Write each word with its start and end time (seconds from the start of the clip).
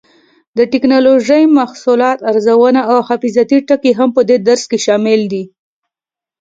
د 0.57 0.59
ټېکنالوجۍ 0.71 1.43
محصولاتو 1.57 2.25
ارزونه 2.31 2.81
او 2.91 2.97
حفاظتي 3.07 3.57
ټکي 3.67 3.91
هم 3.99 4.09
په 4.15 4.21
دې 4.29 4.37
درس 4.47 4.63
کې 4.69 4.77
شامل 4.85 5.21
دي. 5.31 5.43